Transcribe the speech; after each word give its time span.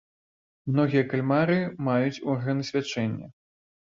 Многія 0.71 1.03
кальмары 1.11 1.57
маюць 1.89 2.23
органы 2.33 2.63
свячэння. 2.73 3.27